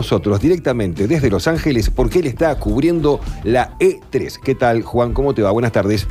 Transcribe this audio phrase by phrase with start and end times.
[0.00, 4.40] nosotros directamente desde Los Ángeles porque él está cubriendo la E3.
[4.42, 5.12] ¿Qué tal, Juan?
[5.12, 5.50] ¿Cómo te va?
[5.50, 6.08] Buenas tardes.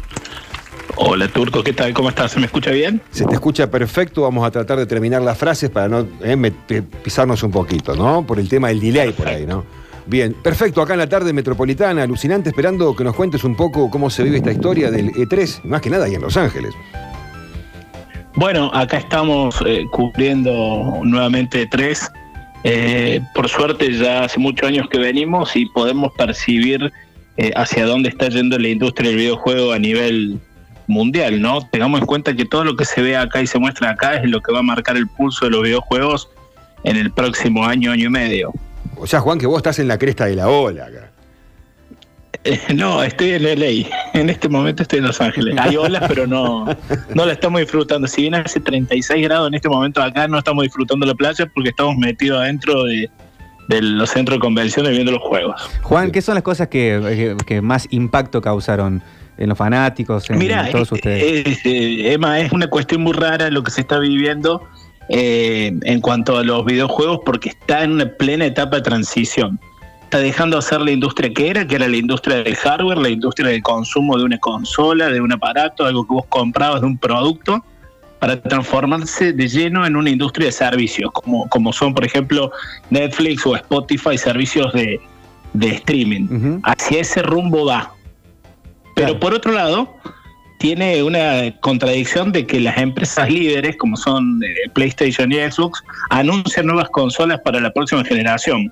[0.95, 1.91] Hola Turco, ¿qué tal?
[1.93, 2.33] ¿Cómo estás?
[2.33, 3.01] ¿Se me escucha bien?
[3.09, 7.41] Se te escucha perfecto, vamos a tratar de terminar las frases para no eh, pisarnos
[7.41, 8.23] un poquito, ¿no?
[8.27, 9.63] Por el tema del delay por ahí, ¿no?
[10.05, 14.11] Bien, perfecto, acá en la tarde metropolitana, alucinante, esperando que nos cuentes un poco cómo
[14.11, 16.75] se vive esta historia del E3, más que nada ahí en Los Ángeles.
[18.35, 22.18] Bueno, acá estamos eh, cubriendo nuevamente E3.
[22.63, 26.91] Eh, por suerte ya hace muchos años que venimos y podemos percibir
[27.55, 30.41] hacia dónde está yendo la industria del videojuego a nivel
[30.89, 31.61] mundial, ¿no?
[31.71, 34.29] Tengamos en cuenta que todo lo que se ve acá y se muestra acá es
[34.29, 36.29] lo que va a marcar el pulso de los videojuegos
[36.83, 38.51] en el próximo año, año y medio.
[38.97, 41.11] O sea, Juan, que vos estás en la cresta de la ola acá.
[42.43, 43.89] Eh, no, estoy en LA.
[44.13, 45.55] En este momento estoy en Los Ángeles.
[45.57, 46.65] Hay olas, pero no,
[47.13, 48.07] no la estamos disfrutando.
[48.07, 51.69] Si bien hace 36 grados en este momento acá, no estamos disfrutando la playa porque
[51.69, 53.09] estamos metidos adentro de,
[53.81, 55.61] los centros de convenciones viendo los juegos.
[55.83, 59.03] Juan, ¿qué son las cosas que, que más impacto causaron
[59.37, 61.59] en los fanáticos, en, todos ustedes?
[61.63, 64.67] Emma, es una cuestión muy rara lo que se está viviendo
[65.07, 69.59] eh, en cuanto a los videojuegos porque está en una plena etapa de transición.
[70.09, 73.09] Está dejando de ser la industria que era, que era la industria del hardware, la
[73.09, 76.97] industria del consumo de una consola, de un aparato, algo que vos comprabas de un
[76.97, 77.63] producto,
[78.17, 82.51] para transformarse de lleno en una industria de servicios, como, como son, por ejemplo,
[82.89, 84.99] Netflix o Spotify, servicios de,
[85.53, 86.59] streaming.
[86.63, 87.93] Hacia ese rumbo va.
[88.95, 89.93] Pero por otro lado,
[90.59, 96.67] tiene una contradicción de que las empresas líderes, como son eh, PlayStation y Xbox, anuncian
[96.67, 98.71] nuevas consolas para la próxima generación.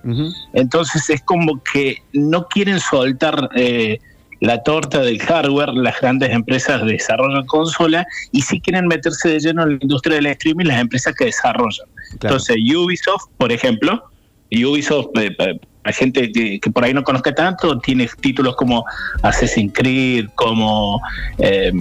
[0.54, 4.00] Entonces es como que no quieren soltar eh,
[4.42, 9.30] la torta del hardware, las grandes empresas de desarrollo de consola, y sí quieren meterse
[9.30, 11.88] de lleno en la industria del streaming las empresas que desarrollan.
[12.12, 14.04] Entonces Ubisoft, por ejemplo,
[14.52, 15.08] Ubisoft...
[15.20, 18.86] Eh, hay gente que, por ahí no conozca tanto, tiene títulos como
[19.24, 21.02] Assassin's Creed, como
[21.40, 21.72] eh,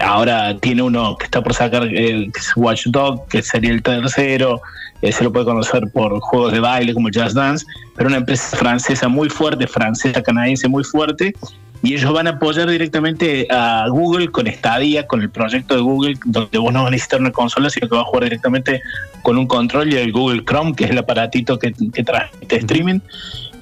[0.00, 3.82] ahora tiene uno que está por sacar, eh, que es Watch Dog, que sería el
[3.82, 4.60] tercero,
[5.02, 9.08] se lo puede conocer por juegos de baile como Just Dance, pero una empresa francesa
[9.08, 11.34] muy fuerte, francesa, canadiense muy fuerte,
[11.82, 16.18] y ellos van a apoyar directamente a Google con Stadia, con el proyecto de Google,
[16.24, 18.82] donde vos no vas a necesitar una consola, sino que vas a jugar directamente
[19.22, 23.00] con un control y el Google Chrome, que es el aparatito que, que transmite streaming.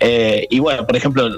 [0.00, 1.30] Eh, y bueno, por ejemplo,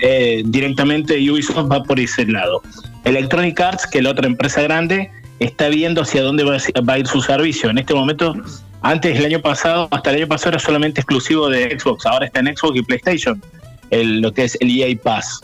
[0.00, 2.62] eh, directamente Ubisoft va por ese lado.
[3.04, 7.06] Electronic Arts, que es la otra empresa grande, está viendo hacia dónde va a ir
[7.06, 7.70] su servicio.
[7.70, 8.34] En este momento,
[8.82, 12.40] antes el año pasado, hasta el año pasado era solamente exclusivo de Xbox, ahora está
[12.40, 13.42] en Xbox y PlayStation
[13.90, 15.40] lo que es el EA Pass.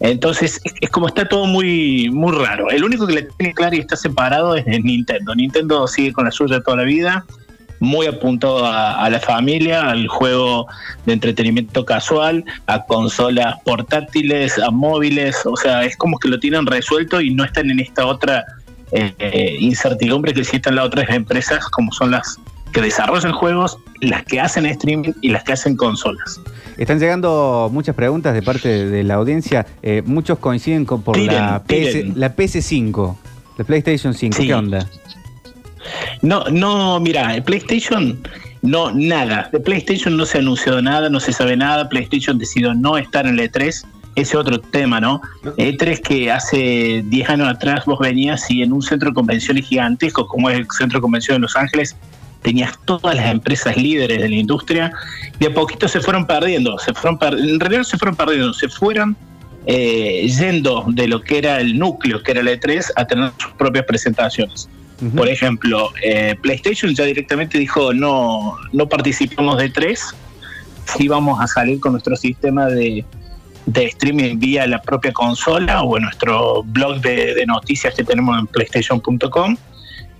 [0.00, 2.70] Entonces, es, como está todo muy, muy raro.
[2.70, 5.34] El único que le tiene claro y está separado es Nintendo.
[5.34, 7.24] Nintendo sigue con la suya toda la vida,
[7.80, 10.66] muy apuntado a, la familia, al juego
[11.04, 15.44] de entretenimiento casual, a consolas portátiles, a móviles.
[15.44, 18.44] O sea, es como que lo tienen resuelto y no están en esta otra
[18.92, 22.38] eh, eh, incertidumbre que existen las otras empresas, como son las
[22.76, 26.38] que desarrollan juegos, las que hacen streaming y las que hacen consolas.
[26.76, 29.66] Están llegando muchas preguntas de parte de la audiencia.
[29.82, 33.16] Eh, muchos coinciden con, por la, PS, la PS5,
[33.56, 34.36] la PlayStation 5.
[34.42, 34.86] ¿Qué onda?
[36.20, 38.20] No, no, mira, PlayStation,
[38.60, 39.48] no, nada.
[39.50, 41.88] De PlayStation no se anunció nada, no se sabe nada.
[41.88, 43.86] PlayStation decidió no estar en el E3.
[44.16, 45.22] Ese otro tema, ¿no?
[45.44, 50.26] E3 que hace 10 años atrás vos venías y en un centro de convenciones gigantesco
[50.26, 51.96] como es el Centro de Convenciones de Los Ángeles,
[52.42, 54.92] tenías todas las empresas líderes de la industria,
[55.38, 59.16] y a poquito se fueron perdiendo, se fueron en realidad se fueron perdiendo, se fueron
[59.66, 63.52] eh, yendo de lo que era el núcleo, que era el E3, a tener sus
[63.52, 64.68] propias presentaciones.
[65.14, 69.98] Por ejemplo, eh, PlayStation ya directamente dijo no, no participamos de E3,
[70.86, 73.04] sí vamos a salir con nuestro sistema de,
[73.66, 78.38] de streaming vía la propia consola o en nuestro blog de, de noticias que tenemos
[78.38, 79.56] en playstation.com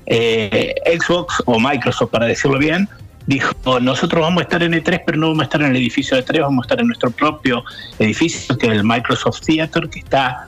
[0.06, 2.88] eh, Xbox o Microsoft, para decirlo bien,
[3.26, 6.16] dijo, nosotros vamos a estar en E3, pero no vamos a estar en el edificio
[6.16, 7.64] de E3, vamos a estar en nuestro propio
[7.98, 10.46] edificio, que es el Microsoft Theater, que está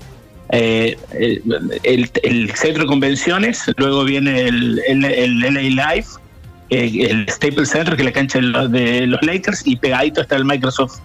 [0.50, 0.96] eh,
[1.82, 6.06] el, centro de convenciones, luego viene el, el, LA Live,
[6.70, 10.44] eh, el Staples Center, que es la cancha de los Lakers, y pegadito está el
[10.44, 11.00] Microsoft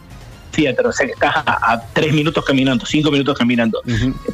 [0.51, 3.81] Theater, o sea que estás a, tres minutos caminando, cinco minutos caminando.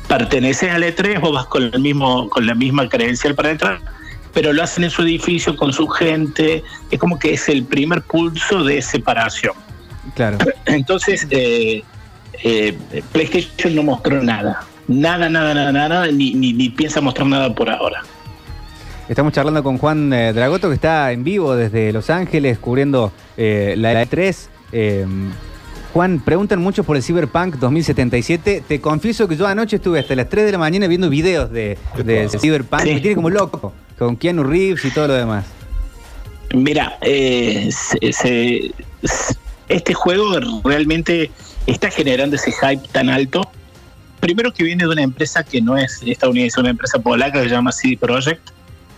[0.10, 3.80] Perteneces al E3 o vas con el mismo, con la misma credencial para entrar
[4.34, 8.02] pero lo hacen en su edificio con su gente, es como que es el primer
[8.02, 9.54] pulso de separación.
[10.16, 10.38] Claro.
[10.66, 11.84] Entonces, eh,
[12.44, 12.78] eh,
[13.12, 18.02] PlayStation no mostró nada, nada, nada, nada, nada, ni, ni, piensa mostrar nada por ahora.
[19.08, 24.04] Estamos charlando con Juan eh, Dragoto, que está en vivo desde Los Ángeles, cubriendo la
[24.04, 24.48] E3.
[24.72, 25.32] Em,
[25.94, 28.64] Juan, preguntan mucho por el Cyberpunk 2077.
[28.68, 31.78] Te confieso que yo anoche estuve hasta las 3 de la mañana viendo videos de,
[32.40, 32.84] Cyberpunk.
[32.84, 35.46] Me tiene como loco, con Keanu Reeves y todo lo demás.
[36.56, 37.70] Mira, eh,
[39.68, 41.30] este juego realmente
[41.68, 43.48] está generando ese hype tan alto.
[44.22, 47.56] Primero que viene de una empresa que no es estadounidense, una empresa polaca que se
[47.56, 48.50] llama CD Projekt,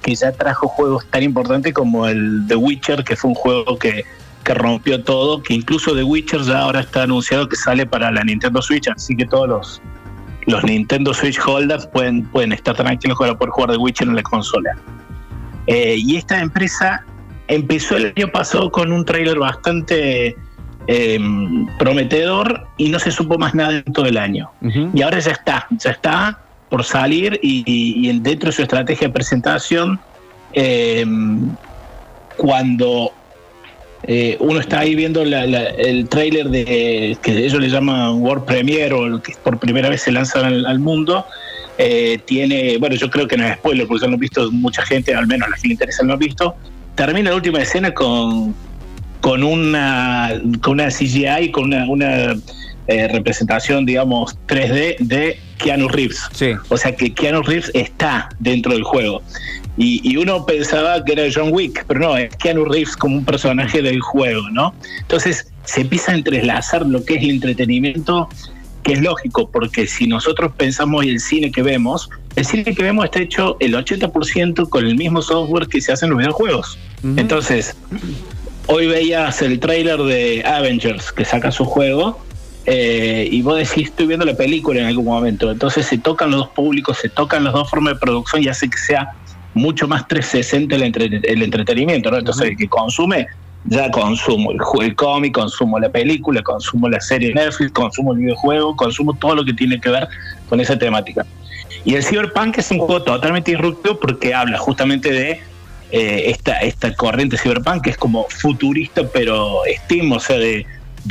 [0.02, 4.06] que ya trajo juegos tan importantes como el The Witcher, que fue un juego que,
[4.44, 8.24] que rompió todo, que incluso The Witcher ya ahora está anunciado que sale para la
[8.24, 9.82] Nintendo Switch, así que todos los,
[10.48, 14.24] los Nintendo Switch holders pueden, pueden estar tranquilos para poder jugar The Witcher en la
[14.24, 14.76] consola.
[15.68, 17.06] Eh, y esta empresa
[17.48, 20.36] empezó el año pasado con un trailer bastante
[20.88, 24.50] em, prometedor y no se supo más nada en todo el año.
[24.94, 26.40] Y ahora ya está, ya está
[26.70, 30.00] por salir y, dentro de su estrategia de presentación,
[30.54, 31.56] em,
[32.38, 33.14] cuando
[34.04, 39.06] eh, uno está ahí viendo el trailer de que ellos le llaman World Premiere o
[39.06, 41.26] el que por primera vez se lanzan al, mundo,
[41.78, 45.14] eh, tiene, bueno, yo creo que no es spoiler porque lo han visto mucha gente,
[45.14, 46.56] al menos a las que le interesa lo han visto,
[46.96, 48.56] termina la última escena con,
[49.22, 50.32] con, una,
[50.62, 52.36] con una CGI, con una,
[52.88, 56.24] eh, representación, digamos, 3D de Keanu Reeves.
[56.70, 59.22] O sea que Keanu Reeves está dentro del juego.
[59.78, 63.82] Y, uno pensaba que era John Wick, pero no, es Keanu Reeves como un personaje
[63.82, 64.74] del juego, ¿no?
[65.00, 68.28] Entonces se empieza a entrelazar lo que es el entretenimiento,
[68.84, 72.84] que es lógico, porque si nosotros pensamos en el cine que vemos, el cine que
[72.84, 76.78] vemos está hecho el 80% con el mismo software que se hace en los videojuegos.
[77.16, 77.76] Entonces,
[78.68, 82.20] hoy veías el trailer de Avengers que saca su juego
[82.66, 85.52] eh, y vos decís, estoy viendo la película en algún momento.
[85.52, 88.70] Entonces se tocan los dos públicos, se tocan las dos formas de producción y hace
[88.70, 89.16] que sea
[89.54, 92.12] mucho más 360 el, el entretenimiento.
[92.12, 92.18] ¿no?
[92.18, 93.28] Entonces, el que consume,
[93.66, 98.76] ya consumo el, el cómic, consumo la película, consumo la serie Netflix, consumo el videojuego,
[98.76, 100.08] consumo todo lo que tiene que ver
[100.50, 101.26] con esa temática.
[101.84, 105.42] Y el Cyberpunk es un juego totalmente disruptivo porque habla justamente de
[105.92, 110.66] eh, esta, esta corriente Cyberpunk que es como futurista, pero Steam, o sea, de,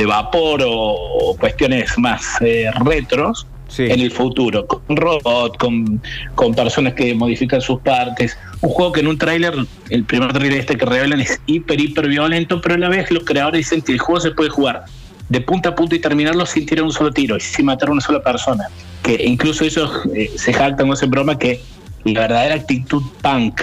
[0.07, 3.47] vapor o, cuestiones más eh, retros
[3.79, 6.03] en el futuro, con robots, con,
[6.35, 8.37] con personas que modifican sus partes.
[8.61, 9.55] Un juego que en un tráiler,
[9.89, 13.25] el primer tráiler este que revelan es hiper, hiper violento, pero a la vez los
[13.25, 14.85] creadores dicen que el juego se puede jugar
[15.31, 17.93] de punta a punta y terminarlo sin tirar un solo tiro y sin matar a
[17.93, 18.69] una sola persona.
[19.03, 21.61] Que incluso ellos eh, se jactan no hacen broma que
[22.05, 23.63] la verdadera actitud punk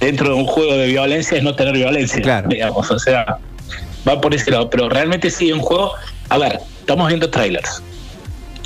[0.00, 2.22] dentro de un juego de violencia es no tener violencia.
[2.22, 2.48] Claro.
[2.48, 3.38] Digamos, o sea,
[4.08, 4.70] va por ese lado.
[4.70, 5.92] Pero realmente sí, un juego.
[6.28, 7.82] A ver, estamos viendo trailers.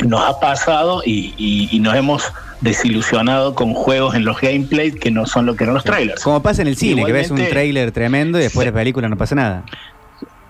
[0.04, 5.46] Nos ha pasado y, nos hemos desilusionado con juegos en los gameplays que no son
[5.46, 6.22] lo que eran los trailers.
[6.22, 9.08] Como pasa en el cine, que ves un trailer tremendo y después de la película
[9.08, 9.64] no pasa nada.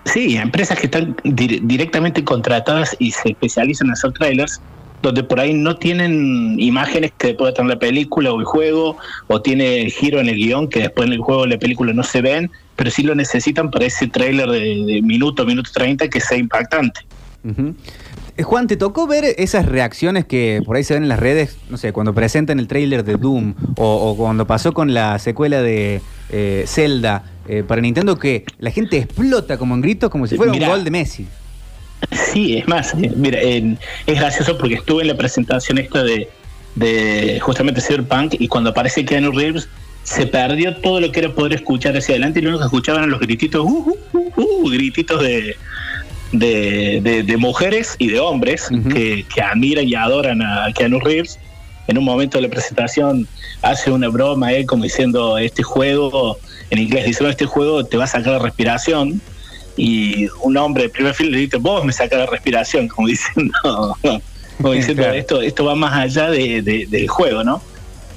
[0.05, 4.61] Sí, empresas que están directamente contratadas y se especializan en hacer trailers,
[5.01, 8.97] donde por ahí no tienen imágenes que pueda tener la película o el juego,
[9.27, 12.03] o tiene giro en el guion que después en el juego o la película no
[12.03, 16.37] se ven, pero sí lo necesitan para ese trailer de, minuto, minuto 30 que sea
[16.37, 17.01] impactante.
[18.43, 21.77] Juan, ¿te tocó ver esas reacciones que por ahí se ven en las redes, no
[21.77, 26.63] sé, cuando presentan el trailer de Doom o, cuando pasó con la secuela de eh,
[26.67, 30.59] Zelda eh, para Nintendo que la gente explota como en gritos como si fuera un
[30.59, 31.27] gol de Messi?
[32.11, 33.75] Sí, es más, mira, es
[34.05, 36.29] gracioso porque estuve en la presentación esta de,
[36.75, 39.67] de justamente Cyberpunk y cuando aparece Keanu Reeves
[40.03, 43.01] se perdió todo lo que era poder escuchar hacia adelante y lo único que escuchaban
[43.01, 45.57] eran los grititos, uh, uh, uh, grititos de,
[46.31, 51.39] de, mujeres y de hombres que, admiran y adoran a Keanu Reeves.
[51.87, 53.27] En un momento de la presentación
[53.61, 56.37] hace una broma él como diciendo, este juego,
[56.69, 59.21] en inglés dice, este juego te va a sacar la respiración.
[59.77, 63.53] Y un hombre de primer fila le dice, vos me sacas la respiración, como diciendo,
[64.57, 67.61] como diciendo esto, esto va más allá de, del juego, ¿no?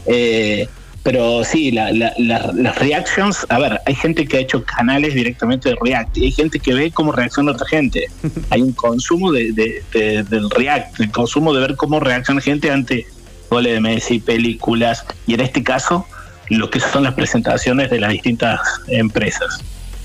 [0.06, 0.66] Eh,
[1.02, 6.18] pero sí, las reactions, a ver, hay gente que ha hecho canales directamente de React
[6.18, 8.06] y hay gente que ve cómo reacciona otra gente.
[8.50, 9.52] Hay un consumo de,
[9.92, 13.06] del React, el consumo de ver cómo reacciona gente ante
[13.48, 16.06] goles de Messi, películas y en este caso
[16.50, 19.62] lo que son las presentaciones de las distintas empresas.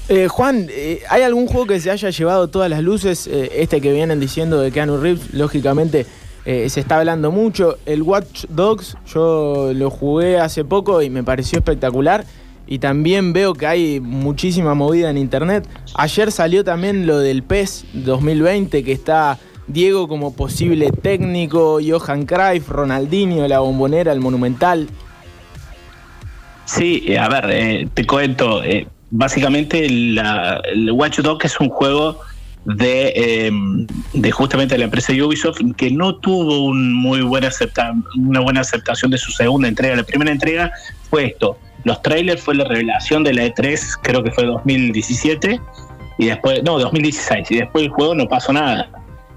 [0.07, 3.27] Eh, Juan, eh, ¿hay algún juego que se haya llevado todas las luces?
[3.27, 6.05] Eh, este que vienen diciendo de Keanu Reeves, lógicamente
[6.45, 7.77] eh, se está hablando mucho.
[7.87, 12.25] El Watch Dogs, yo lo jugué hace poco y me pareció espectacular.
[12.67, 15.67] Y también veo que hay muchísima movida en internet.
[15.95, 19.37] Ayer salió también lo del PES 2020, que está
[19.67, 24.87] Diego como posible técnico, Johan Cruyff, Ronaldinho, la bombonera, el monumental.
[26.65, 28.61] Sí, eh, a ver, eh, te cuento.
[29.11, 32.19] básicamente, el Watch Dogs es un juego
[32.65, 33.51] de, eh,
[34.13, 39.11] de justamente la empresa Ubisoft, que no tuvo un muy buena acepta una buena aceptación
[39.11, 39.95] de su segunda entrega.
[39.95, 40.71] La primera entrega
[41.09, 41.57] fue esto.
[41.83, 45.61] Los trailers fue la revelación de la E3, creo que fue 2017,
[46.17, 48.89] y después, no, 2016, y después el juego no pasó nada.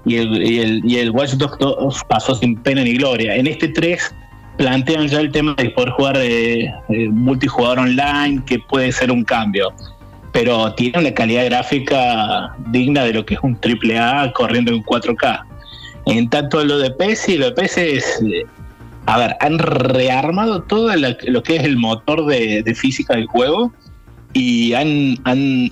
[0.05, 3.35] Y el, y el, y el Watch Dogs 2 pasó sin pena ni gloria.
[3.35, 4.15] En este 3
[4.59, 6.73] plantean ya el tema de poder jugar de,
[7.11, 9.71] multijugador online, que puede ser un cambio.
[10.31, 15.43] Pero tiene una calidad gráfica digna de lo que es un AAA corriendo en 4K.
[16.05, 18.19] En tanto lo de PC, lo de PC es.
[19.05, 23.73] A ver, han rearmado todo lo que es el motor de, física del juego
[24.33, 25.71] y han, han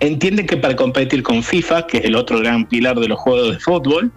[0.00, 3.52] entienden que para competir con FIFA, que es el otro gran pilar de los juegos
[3.52, 4.10] de fútbol,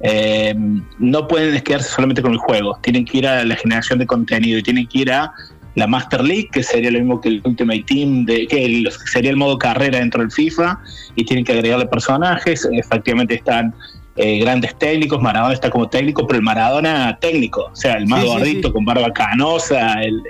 [0.00, 0.54] eh,
[0.98, 4.58] no pueden quedarse solamente con el juego, tienen que ir a la generación de contenido
[4.58, 5.32] y tienen que ir a
[5.74, 9.36] la Master League, que sería lo mismo que el Ultimate Team, de, que sería el
[9.36, 10.78] modo carrera dentro del FIFA,
[11.16, 13.74] y tienen que agregarle personajes, efectivamente están
[14.16, 18.24] eh, grandes técnicos, Maradona está como técnico, pero el Maradona técnico, o sea, el más
[18.24, 20.22] gordito, con barba canosa, el,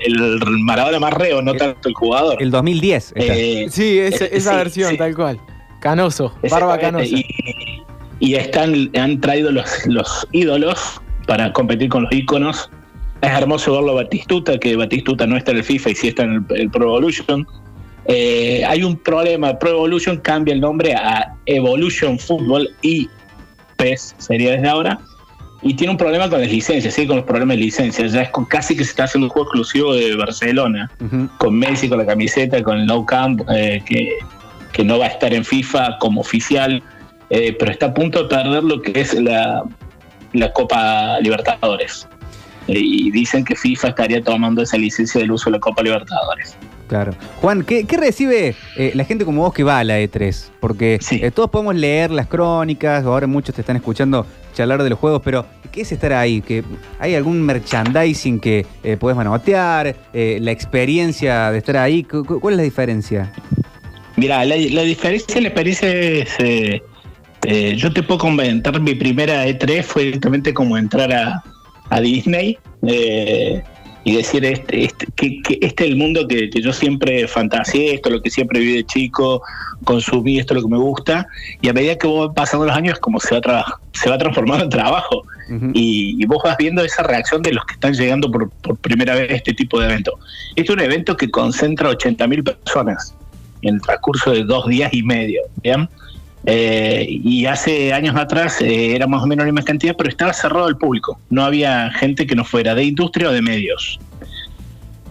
[0.60, 2.42] Maradona más reo, no tanto el jugador.
[2.42, 3.12] El 2010.
[3.16, 5.38] Eh, sí, esa versión, tal cual.
[5.80, 7.04] Canoso, barba canosa.
[7.04, 7.26] Y,
[8.20, 12.70] y están, han traído los, los ídolos para competir con los íconos.
[13.24, 16.24] Es hermoso verlo a Batistuta, que Batistuta no está en el FIFA y sí está
[16.24, 17.46] en el, Pro Evolution.
[18.06, 23.08] Eh, hay un problema, Pro Evolution cambia el nombre a Evolution Football y
[23.76, 25.00] PES sería desde ahora.
[25.62, 28.12] Y tiene un problema con las licencias, sí, con los problemas de licencias.
[28.12, 30.90] Ya es con, casi que se está haciendo un juego exclusivo de Barcelona,
[31.38, 34.18] con Messi, con la camiseta, con el No Camp, eh, que,
[34.74, 36.82] que no va a estar en FIFA como oficial.
[37.30, 39.64] Eh, pero está a punto de perder lo que es la,
[40.52, 42.06] Copa Libertadores.
[42.68, 46.56] Eh, y dicen que FIFA estaría tomando esa licencia del uso de la Copa Libertadores.
[46.88, 47.12] Claro.
[47.40, 50.50] Juan, ¿qué, recibe eh, la gente como vos que va a la E3?
[50.60, 50.98] Porque
[51.34, 55.46] todos podemos leer las crónicas, ahora muchos te están escuchando charlar de los juegos, pero
[55.72, 56.40] ¿qué es estar ahí?
[56.42, 56.62] ¿Que
[56.98, 58.66] ¿Hay algún merchandising que
[59.00, 59.96] puedes manotear?
[60.12, 62.04] ¿La experiencia de estar ahí?
[62.04, 63.32] ¿Cuál es la diferencia?
[64.16, 66.82] Mira, la, diferencia, la experiencia es
[67.46, 71.42] eh, yo te puedo comentar, mi primera E3 fue directamente como entrar a,
[72.00, 73.62] Disney eh,
[74.04, 78.16] y decir, este, este, que, este es el mundo que, yo siempre fantaseé, esto es
[78.16, 79.42] lo que siempre viví de chico,
[79.84, 81.26] consumí, esto es lo que me gusta,
[81.62, 84.70] y a medida que vos pasando los años, como se va, se va transformando en
[84.70, 85.24] trabajo,
[85.72, 89.30] y, vos vas viendo esa reacción de los que están llegando por, por primera vez
[89.30, 90.18] a este tipo de evento.
[90.56, 93.14] Este es un evento que concentra 80.000 personas
[93.62, 95.88] en el transcurso de dos días y medio, ¿bien?
[96.46, 100.32] Eh, y hace años atrás eh, era más o menos la misma cantidad, pero estaba
[100.32, 101.18] cerrado al público.
[101.30, 103.98] No había gente que no fuera de industria o de medios.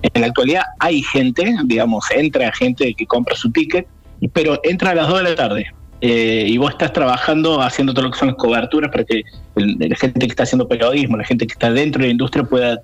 [0.02, 3.88] En la actualidad hay gente, digamos, entra gente que compra su ticket,
[4.34, 5.68] pero entra a las 2 de la tarde.
[6.06, 9.24] Eh, y vos estás trabajando haciendo todo lo que son las coberturas para que
[9.56, 12.82] la gente que está haciendo periodismo, la gente que está dentro de la industria pueda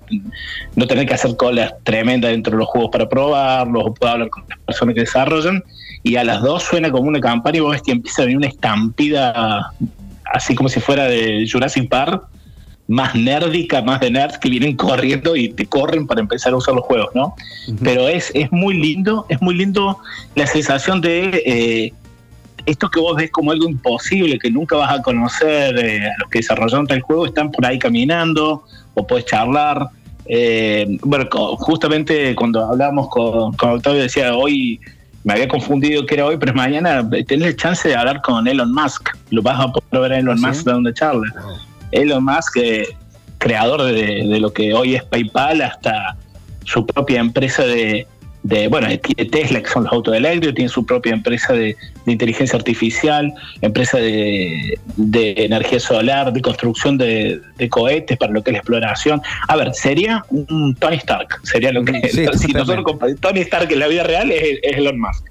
[0.74, 4.30] no tener que hacer colas tremendas dentro de los juegos para probarlos o pueda hablar
[4.30, 5.62] con las personas que desarrollan
[6.02, 8.38] y a las dos suena como una campana y vos ves que empieza a venir
[8.38, 9.72] una estampida
[10.32, 12.22] así como si fuera de Jurassic Park,
[12.86, 16.74] más nerdica, más de nerds que vienen corriendo y te corren para empezar a usar
[16.74, 17.34] los juegos, ¿no?
[17.82, 19.98] Pero es, es muy lindo, es muy lindo
[20.34, 21.92] la sensación de eh,
[22.66, 26.30] esto que vos ves como algo imposible, que nunca vas a conocer, eh, a los
[26.30, 28.64] que desarrollaron tal juego están por ahí caminando
[28.94, 29.88] o puedes charlar.
[30.26, 31.26] Eh, bueno,
[31.58, 34.80] justamente cuando hablábamos con, con Octavio decía, hoy
[35.24, 38.72] me había confundido que era hoy, pero mañana tenés la chance de hablar con Elon
[38.72, 39.10] Musk.
[39.30, 41.26] Lo vas a poder ver a Elon ¿Ah, Musk dando charla.
[41.92, 42.96] Elon Musk, eh,
[43.38, 46.16] creador de, lo que hoy es PayPal, hasta
[46.64, 48.06] su propia empresa de,
[48.42, 52.56] de, bueno, tiene Tesla, que son los autos eléctricos, tiene su propia empresa de, inteligencia
[52.56, 54.78] artificial, empresa de,
[55.36, 59.20] energía solar, de construcción de, cohetes para lo que es la exploración.
[59.46, 62.00] A ver, sería un Tony Stark, sería lo que...
[62.38, 65.26] si nosotros Tony Stark en la vida real es, Elon Musk.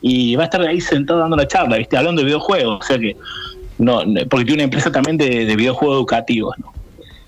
[0.00, 1.96] Y va a estar ahí sentado dando la charla, ¿viste?
[1.96, 3.16] hablando de videojuegos, o sea que...
[3.78, 6.72] No, porque tiene una empresa también de, videojuegos educativos, ¿no?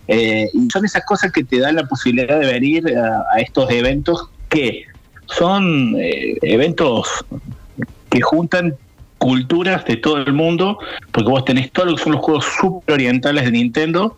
[0.06, 4.28] Eh, y son esas cosas que te dan la posibilidad de venir a estos eventos
[4.50, 4.84] que
[5.26, 7.24] son eh, eventos
[8.10, 8.76] que juntan
[9.18, 10.78] culturas de todo el mundo,
[11.12, 14.16] porque vos tenés todo lo que son los juegos super orientales de Nintendo,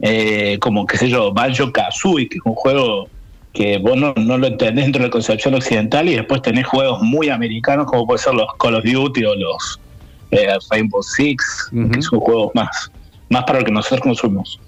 [0.00, 3.08] eh, como, qué sé yo, Banjo Kazooie, que es un juego
[3.52, 7.28] que vos no, lo entendés dentro de la concepción occidental, y después tenés juegos muy
[7.28, 9.80] americanos, como puede ser los Call of Duty o los
[10.30, 12.90] eh, Rainbow Six, que son juegos más,
[13.30, 14.60] más para lo que nosotros consumimos.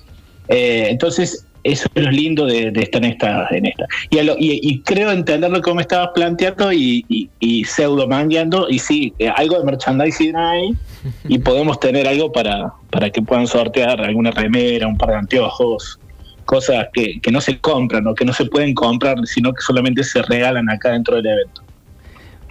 [0.48, 3.46] entonces, eso es lo lindo de, de estar en esta.
[3.50, 3.86] En esta.
[4.10, 7.64] Y, a lo- y, y creo entender lo que me estabas planteando y, y, y
[7.64, 8.68] pseudo mangueando.
[8.68, 10.70] Y sí, eh, algo de merchandising hay
[11.28, 15.98] y podemos tener algo para, para que puedan sortear alguna remera, un par de anteojos,
[16.44, 20.04] cosas que, que no se compran o que no se pueden comprar, sino que solamente
[20.04, 21.62] se regalan acá dentro del evento.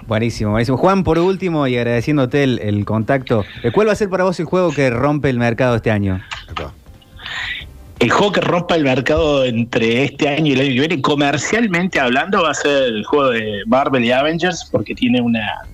[0.08, 0.78] Buenísimo, buenísimo.
[0.78, 3.44] Juan, por último, y agradeciéndote el, el contacto,
[3.74, 6.22] ¿cuál va a ser para vos el juego que rompe el mercado este año?
[6.48, 6.74] Acá.
[8.00, 12.00] El juego que rompa el mercado entre este año y el año que viene, comercialmente
[12.00, 15.66] hablando, va a ser el juego de Marvel y Avengers, porque tiene una,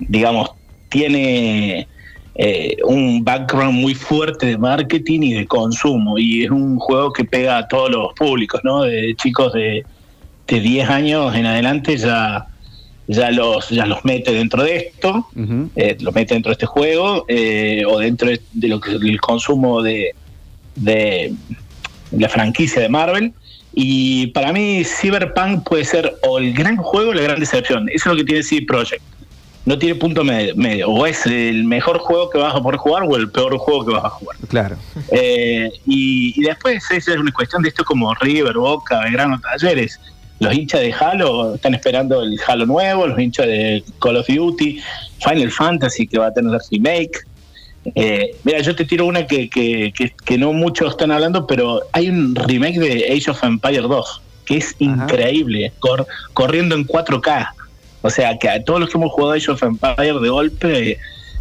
[0.00, 0.50] digamos,
[0.88, 1.86] tiene
[2.34, 7.24] eh, un background muy fuerte de marketing y de consumo, y es un juego que
[7.24, 8.82] pega a todos los públicos, ¿no?
[8.82, 9.84] De chicos de,
[10.48, 12.46] de 10 años en adelante ya,
[13.06, 15.70] ya, los, ya los mete dentro de esto Ujú.
[15.76, 19.20] eh, lo mete dentro de este juego eh, o dentro de, de lo que del
[19.20, 20.14] consumo de,
[20.76, 21.32] de
[22.10, 23.32] la franquicia de Marvel.
[23.72, 27.88] Y para mí Cyberpunk puede ser o el gran juego o la gran decepción.
[27.88, 29.02] Eso es lo que tiene CD Projekt.
[29.66, 30.90] No tiene punto medio, medio.
[30.90, 33.92] O es el mejor juego que vas a poder jugar o el peor juego que
[33.92, 34.36] vas a jugar.
[34.48, 34.76] Claro.
[35.10, 39.98] Eh, y, y después esa es una cuestión de esto como River, Boca, Belgrano, Talleres.
[40.40, 44.80] Los hinchas de Halo están esperando el Halo nuevo, los hinchas de Call of Duty,
[45.20, 47.24] Final Fantasy que va a tener remake.
[47.94, 51.82] Eh, mira, yo te tiro una que, que, que, que no muchos están hablando, pero
[51.92, 57.48] hay un remake de Age of Empire 2 que es increíble, cor- corriendo en 4K.
[58.02, 60.98] O sea, que a todos los que hemos jugado Age of Empire de golpe,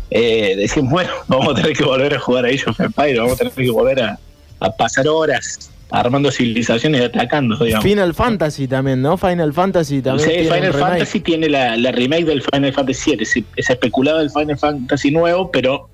[0.10, 3.34] eh, decimos, bueno, vamos a tener que volver a jugar a Age of Empire, vamos
[3.34, 4.20] a tener que volver a,
[4.62, 7.84] a pasar horas armando civilizaciones y atacando, digamos.
[7.84, 9.16] Final Fantasy también, ¿no?
[9.18, 10.28] Final Fantasy también.
[10.30, 10.90] Sí, tiene un Final.
[10.90, 13.26] Fantasy tiene la, la remake del Final Fantasy VII.
[13.26, 15.90] Se, se especulaba el Final Fantasy nuevo, pero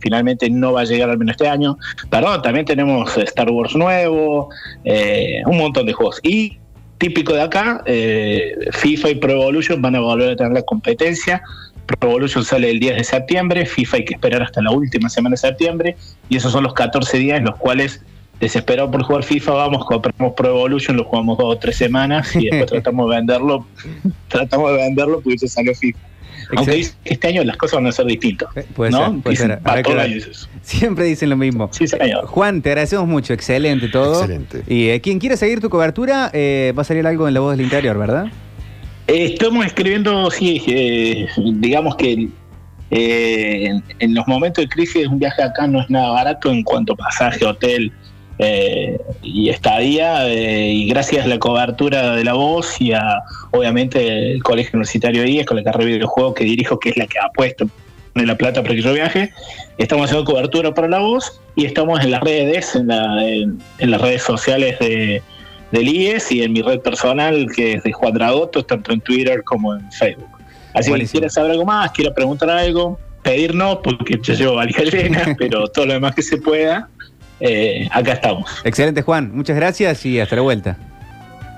[0.00, 1.76] finalmente no va a llegar al menos este año.
[2.10, 4.50] Perdón, también tenemos Star Wars nuevo,
[4.84, 6.20] eh, un montón de juegos.
[6.22, 6.58] Y
[6.98, 11.42] típico de acá, eh, FIFA y Pro Evolution van a volver a tener la competencia.
[11.86, 15.34] Pro Evolution sale el 10 de septiembre, FIFA hay que esperar hasta la última semana
[15.34, 15.96] de septiembre,
[16.28, 18.02] y esos son los 14 días en los cuales
[18.40, 22.44] desesperado por jugar FIFA, vamos, compramos Pro Evolution, lo jugamos dos o tres semanas y
[22.44, 23.66] después tratamos de venderlo,
[24.28, 25.98] tratamos de venderlo porque se salió FIFA.
[26.56, 28.48] Aunque dice que este año las cosas van a ser distintas.
[28.56, 28.98] Eh, Puede ¿no?
[28.98, 29.58] ser, puede Dicen, ser.
[29.60, 30.48] para eso.
[30.62, 31.68] Siempre dicen lo mismo.
[31.72, 32.26] Sí, señor.
[32.26, 34.20] Juan, te agradecemos mucho, excelente todo.
[34.22, 34.62] Excelente.
[34.66, 37.56] Y eh, quien quiera seguir tu cobertura, eh, va a salir algo en la voz
[37.56, 38.26] del interior, ¿verdad?
[39.06, 42.28] Eh, estamos escribiendo, sí, eh, digamos que
[42.90, 46.62] eh, en, en los momentos de crisis un viaje acá no es nada barato en
[46.62, 47.92] cuanto a pasaje, hotel
[48.38, 54.32] eh, y estadía, eh, y gracias a la cobertura de la voz y a, obviamente,
[54.32, 57.18] el Colegio Universitario IES con la carrera de videojuegos que dirijo, que es la que
[57.18, 57.68] ha puesto
[58.14, 59.30] pone la plata para que yo viaje,
[59.76, 63.90] estamos haciendo cobertura para la voz y estamos en las redes, en, la- en- en
[63.90, 65.22] las redes sociales de,
[65.72, 69.42] del IES y en mi red personal que es de Juan Dragoto, tanto en Twitter
[69.44, 70.28] como en Facebook.
[70.74, 74.54] Así que si quieres saber algo más, quieres preguntar algo, pedir no, porque yo llevo
[74.54, 76.88] valija llena, pero todo lo demás que se pueda,
[77.40, 78.50] eh, acá estamos.
[78.64, 79.30] Excelente, Juan.
[79.34, 80.76] Muchas gracias y hasta la vuelta.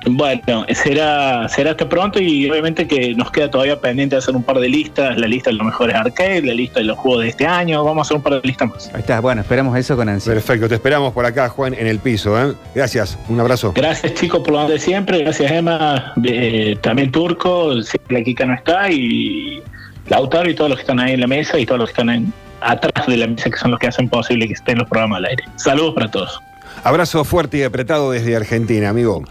[0.06, 4.58] Bueno, será, será hasta pronto y obviamente que nos queda todavía pendiente hacer un par
[4.58, 7.46] de listas, la lista de los mejores arcades, la lista de los juegos de este
[7.46, 8.90] año, vamos a hacer un par de listas más.
[8.94, 9.20] Ahí está.
[9.20, 10.32] Bueno, esperamos eso con ansia.
[10.32, 12.40] Perfecto, te esperamos por acá, Juan, en el piso.
[12.42, 12.54] ¿eh?
[12.74, 13.74] Gracias, un abrazo.
[13.74, 17.74] Gracias chicos por lo de siempre, gracias Emma, eh, también Turco,
[18.08, 19.62] la Kika no está, y
[20.08, 22.08] Lautaro y todos los que están ahí en la mesa y todos los que están
[22.08, 25.18] en- atrás de la mesa que son los que hacen posible que estén los programas
[25.18, 25.44] al aire.
[25.56, 26.40] Saludos para todos.
[26.84, 29.22] Abrazo fuerte y apretado desde Argentina, amigo.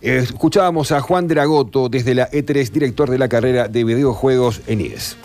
[0.00, 4.80] Eh, Escuchábamos a Juan Dragoto desde la E3, director de la carrera de videojuegos en
[4.82, 5.16] IES.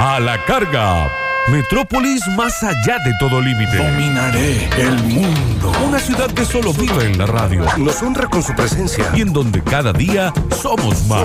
[0.00, 1.10] A la carga.
[1.48, 3.76] Metrópolis más allá de todo límite.
[3.76, 5.72] Dominaré el mundo.
[5.86, 9.04] Una ciudad que solo vive en la radio Nos honra con su presencia.
[9.14, 11.24] y en donde cada día somos más.